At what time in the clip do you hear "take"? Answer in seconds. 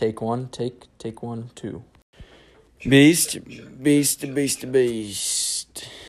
0.00-0.22, 0.48-0.86, 0.96-1.22